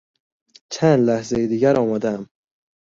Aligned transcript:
چند 0.69 1.05
لحظهی 1.09 1.47
دیگر 1.47 1.79
آمادهام. 1.79 2.29